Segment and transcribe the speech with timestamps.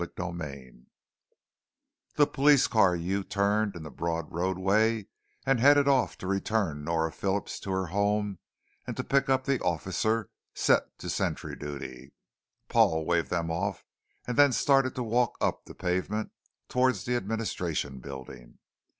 [0.03, 0.85] _CHAPTER 2
[2.15, 5.05] The police car U turned in the broad roadway
[5.45, 8.39] and headed off to return Nora Phillips to her home
[8.87, 12.13] and to pick up the officer set to sentry duty.
[12.67, 13.83] Paul waved them off
[14.25, 16.31] and then started to walk up the pavement
[16.67, 18.57] towards the administration building.